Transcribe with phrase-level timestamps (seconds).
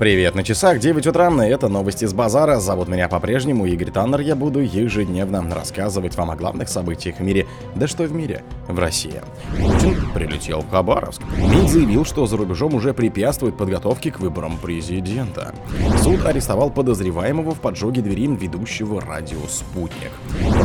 [0.00, 2.58] Привет, на часах 9 утра, это новости с базара.
[2.58, 4.20] Зовут меня по-прежнему Игорь Таннер.
[4.20, 7.46] Я буду ежедневно рассказывать вам о главных событиях в мире.
[7.74, 8.42] Да что в мире?
[8.66, 9.20] В России.
[9.58, 11.20] Путин прилетел в Хабаровск.
[11.36, 15.54] МИД заявил, что за рубежом уже препятствует подготовке к выборам президента.
[16.02, 20.12] Суд арестовал подозреваемого в поджоге двери ведущего радио «Спутник».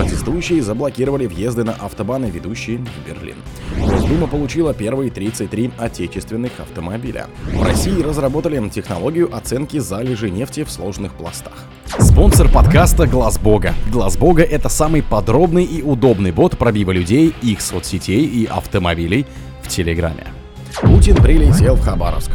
[0.06, 3.38] Протестующие заблокировали въезды на автобаны, ведущие в Берлин.
[3.76, 7.26] Госдума получила первые 33 отечественных автомобиля.
[7.52, 11.54] В России разработали технологию оценки залежи нефти в сложных пластах.
[11.98, 13.74] Спонсор подкаста Глаз Бога.
[13.92, 19.26] Глаз Бога это самый подробный и удобный бот пробива людей, их соцсетей и автомобилей
[19.64, 20.28] в Телеграме.
[20.84, 22.30] Путин прилетел в Хабаровск.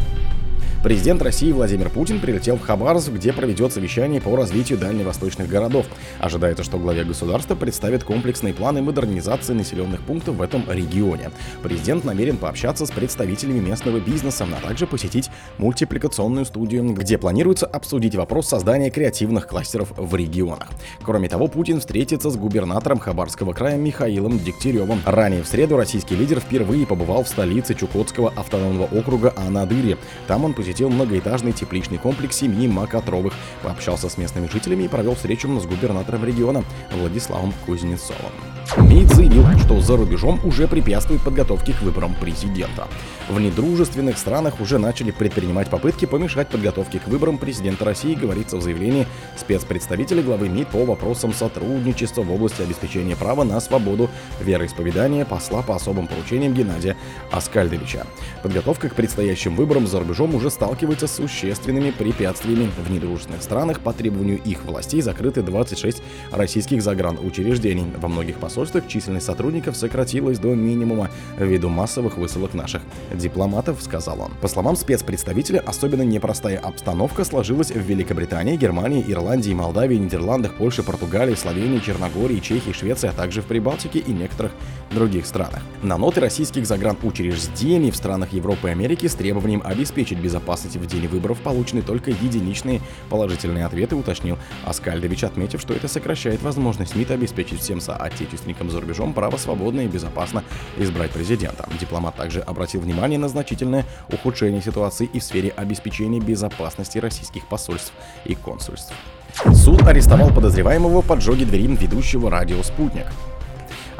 [0.83, 5.84] Президент России Владимир Путин прилетел в Хабаровск, где проведет совещание по развитию дальневосточных городов.
[6.19, 11.33] Ожидается, что главе государства представит комплексные планы модернизации населенных пунктов в этом регионе.
[11.62, 18.15] Президент намерен пообщаться с представителями местного бизнеса, а также посетить мультипликационную студию, где планируется обсудить
[18.15, 20.69] вопрос создания креативных кластеров в регионах.
[21.03, 25.03] Кроме того, Путин встретится с губернатором Хабарского края Михаилом Дегтяревым.
[25.05, 29.98] Ранее в среду российский лидер впервые побывал в столице Чукотского автономного округа Анадыре.
[30.27, 35.17] Там он посетил посетил многоэтажный тепличный комплекс семьи Макотровых, пообщался с местными жителями и провел
[35.17, 38.50] встречу с губернатором региона Владиславом Кузнецовым.
[38.77, 42.87] МИД заявил, что за рубежом уже препятствует подготовке к выборам президента.
[43.29, 48.63] В недружественных странах уже начали предпринимать попытки помешать подготовке к выборам президента России, говорится в
[48.63, 54.09] заявлении спецпредставителя главы МИД по вопросам сотрудничества в области обеспечения права на свободу
[54.41, 56.97] вероисповедания посла по особым поручениям Геннадия
[57.33, 58.07] Аскальдовича.
[58.43, 62.71] Подготовка к предстоящим выборам за рубежом уже сталкивается с существенными препятствиями.
[62.87, 67.87] В недружественных странах по требованию их властей закрыты 26 российских загранучреждений.
[67.97, 72.83] Во многих посольствах численность сотрудников сократилась до минимума ввиду массовых высылок наших
[73.14, 74.33] дипломатов, сказал он.
[74.41, 81.34] По словам спецпредставителя, особенно непростая обстановка сложилась в Великобритании, Германии, Ирландии, Молдавии, Нидерландах, Польше, Португалии,
[81.34, 84.52] Словении, Черногории, Чехии, Швеции, а также в Прибалтике и некоторых
[84.90, 85.62] других странах.
[85.83, 91.06] На ноты российских загранучреждений в странах Европы и Америки с требованием обеспечить безопасность в день
[91.06, 97.61] выборов получены только единичные положительные ответы, уточнил Аскальдович, отметив, что это сокращает возможность МИД обеспечить
[97.61, 100.44] всем соотечественникам за рубежом право свободно и безопасно
[100.78, 101.68] избрать президента.
[101.80, 107.92] Дипломат также обратил внимание на значительное ухудшение ситуации и в сфере обеспечения безопасности российских посольств
[108.24, 108.92] и консульств.
[109.55, 113.06] Суд арестовал подозреваемого в поджоге двери ведущего радио «Спутник».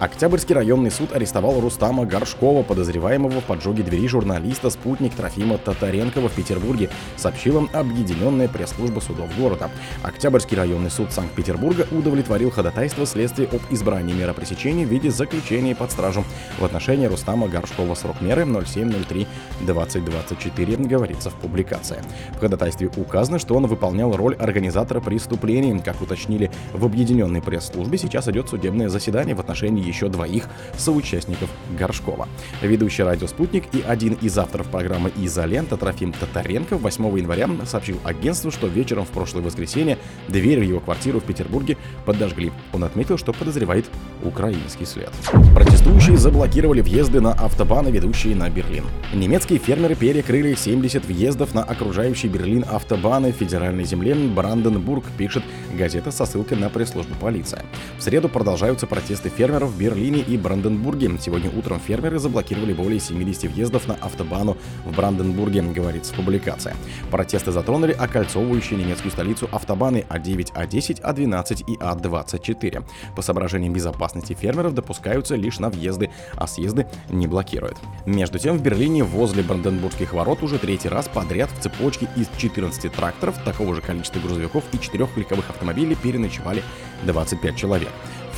[0.01, 6.33] Октябрьский районный суд арестовал Рустама Горшкова, подозреваемого в поджоге двери журналиста «Спутник» Трофима Татаренкова в
[6.33, 9.69] Петербурге, сообщила объединенная пресс-служба судов города.
[10.03, 15.91] Октябрьский районный суд Санкт-Петербурга удовлетворил ходатайство следствия об избрании меры пресечения в виде заключения под
[15.91, 16.25] стражу
[16.59, 22.03] в отношении Рустама Горшкова срок меры 0703-2024, говорится в публикации.
[22.37, 25.79] В ходатайстве указано, что он выполнял роль организатора преступлений.
[25.81, 32.29] Как уточнили в объединенной пресс-службе, сейчас идет судебное заседание в отношении еще двоих соучастников Горшкова.
[32.63, 38.51] Ведущий радио «Спутник» и один из авторов программы «Изолента» Трофим Татаренко 8 января сообщил агентству,
[38.51, 39.99] что вечером в прошлое воскресенье
[40.29, 42.53] дверь в его квартиру в Петербурге подожгли.
[42.73, 43.87] Он отметил, что подозревает
[44.23, 45.11] украинский след.
[45.55, 48.85] Протестующие заблокировали въезды на автобаны, ведущие на Берлин.
[49.13, 55.43] Немецкие фермеры перекрыли 70 въездов на окружающий Берлин автобаны федеральной земле Бранденбург, пишет
[55.77, 57.63] газета со ссылкой на пресс-службу полиции.
[57.99, 61.11] В среду продолжаются протесты фермеров Берлине и Бранденбурге.
[61.19, 66.75] Сегодня утром фермеры заблокировали более 70 въездов на автобану в Бранденбурге, говорится в публикации.
[67.11, 72.85] Протесты затронули окольцовывающие немецкую столицу автобаны А9, А10, А12 и А24.
[73.17, 77.79] По соображениям безопасности фермеров допускаются лишь на въезды, а съезды не блокируют.
[78.05, 82.93] Между тем, в Берлине возле Бранденбургских ворот уже третий раз подряд в цепочке из 14
[82.93, 86.63] тракторов, такого же количества грузовиков и 4 легковых автомобилей переночевали
[87.05, 87.89] 25 человек.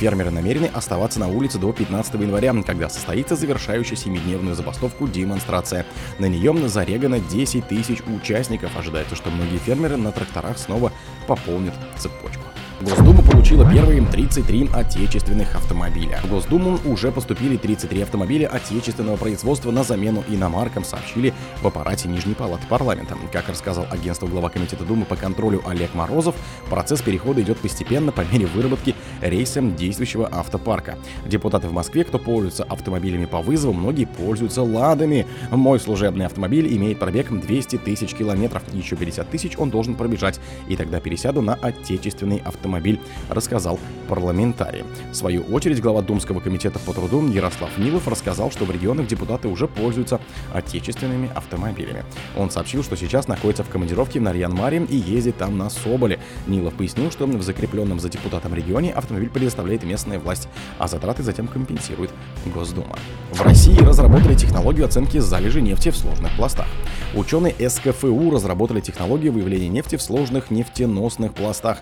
[0.03, 5.85] Фермеры намерены оставаться на улице до 15 января, когда состоится завершающая семидневную забастовку демонстрация.
[6.19, 8.77] На нее зарегано 10 тысяч участников.
[8.77, 10.91] Ожидается, что многие фермеры на тракторах снова
[11.25, 12.43] пополнят цепочку.
[12.83, 16.19] Госдума получила первые 33 отечественных автомобиля.
[16.21, 22.33] В Госдуму уже поступили 33 автомобиля отечественного производства на замену иномаркам, сообщили в аппарате Нижней
[22.33, 23.15] Палаты парламента.
[23.31, 26.35] Как рассказал агентство глава Комитета Думы по контролю Олег Морозов,
[26.69, 30.97] процесс перехода идет постепенно по мере выработки рейсом действующего автопарка.
[31.25, 35.25] Депутаты в Москве, кто пользуется автомобилями по вызову, многие пользуются ладами.
[35.51, 40.75] Мой служебный автомобиль имеет пробег 200 тысяч километров, еще 50 тысяч он должен пробежать, и
[40.75, 42.99] тогда пересяду на отечественный автомобиль автомобиль,
[43.29, 43.79] рассказал
[44.09, 44.83] парламентарий.
[45.11, 49.47] В свою очередь, глава Думского комитета по труду Ярослав Нилов рассказал, что в регионах депутаты
[49.47, 50.19] уже пользуются
[50.53, 52.03] отечественными автомобилями.
[52.35, 56.19] Он сообщил, что сейчас находится в командировке в Нарьян-Маре и ездит там на Соболе.
[56.47, 60.47] Нилов пояснил, что в закрепленном за депутатом регионе автомобиль предоставляет местная власть,
[60.79, 62.11] а затраты затем компенсирует
[62.53, 62.97] Госдума.
[63.31, 66.67] В России разработали технологию оценки залежи нефти в сложных пластах.
[67.13, 71.77] Ученые СКФУ разработали технологию выявления нефти в сложных нефтеносных пластах,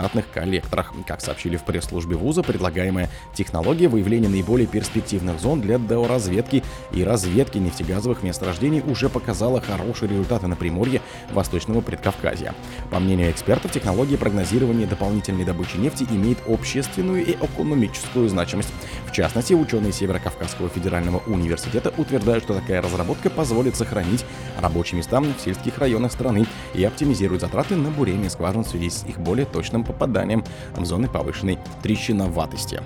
[0.00, 0.92] карбонатных коллекторах.
[1.06, 6.62] Как сообщили в пресс-службе вуза, предлагаемая технология выявления наиболее перспективных зон для разведки
[6.92, 11.02] и разведки нефтегазовых месторождений уже показала хорошие результаты на Приморье
[11.32, 12.54] Восточного Предкавказья.
[12.90, 18.72] По мнению экспертов, технология прогнозирования дополнительной добычи нефти имеет общественную и экономическую значимость.
[19.06, 24.24] В частности, ученые Северо-Кавказского федерального университета утверждают, что такая разработка позволит сохранить
[24.58, 29.04] рабочие места в сельских районах страны и оптимизирует затраты на бурение скважин в связи с
[29.04, 30.44] их более точным попаданием
[30.84, 32.80] зоны повышенной трещиноватости.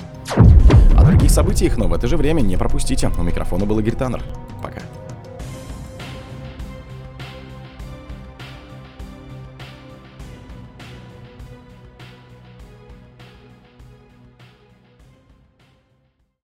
[0.97, 3.11] О других событиях, но в это же время не пропустите.
[3.19, 4.23] У микрофона был Игорь Таннер.